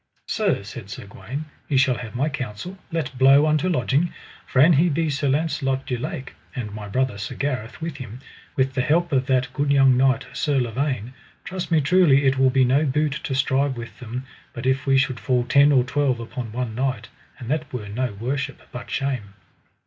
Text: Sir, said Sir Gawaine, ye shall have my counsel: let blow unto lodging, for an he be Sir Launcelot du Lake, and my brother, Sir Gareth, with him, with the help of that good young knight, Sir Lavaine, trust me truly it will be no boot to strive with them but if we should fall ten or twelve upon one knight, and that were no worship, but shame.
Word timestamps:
Sir, 0.25 0.63
said 0.63 0.89
Sir 0.89 1.05
Gawaine, 1.05 1.45
ye 1.69 1.77
shall 1.77 1.99
have 1.99 2.15
my 2.15 2.27
counsel: 2.27 2.75
let 2.91 3.15
blow 3.19 3.45
unto 3.45 3.69
lodging, 3.69 4.11
for 4.47 4.59
an 4.59 4.73
he 4.73 4.89
be 4.89 5.11
Sir 5.11 5.29
Launcelot 5.29 5.85
du 5.85 5.95
Lake, 5.95 6.33
and 6.55 6.73
my 6.73 6.87
brother, 6.87 7.19
Sir 7.19 7.35
Gareth, 7.35 7.79
with 7.79 7.97
him, 7.97 8.19
with 8.55 8.73
the 8.73 8.81
help 8.81 9.11
of 9.11 9.27
that 9.27 9.53
good 9.53 9.71
young 9.71 9.95
knight, 9.97 10.25
Sir 10.33 10.59
Lavaine, 10.59 11.13
trust 11.43 11.69
me 11.69 11.81
truly 11.81 12.25
it 12.25 12.39
will 12.39 12.49
be 12.49 12.65
no 12.65 12.83
boot 12.83 13.11
to 13.23 13.35
strive 13.35 13.77
with 13.77 13.99
them 13.99 14.25
but 14.53 14.65
if 14.65 14.87
we 14.87 14.97
should 14.97 15.19
fall 15.19 15.43
ten 15.43 15.71
or 15.71 15.83
twelve 15.83 16.19
upon 16.19 16.51
one 16.51 16.73
knight, 16.73 17.09
and 17.37 17.47
that 17.51 17.71
were 17.71 17.87
no 17.87 18.13
worship, 18.13 18.59
but 18.71 18.89
shame. 18.89 19.35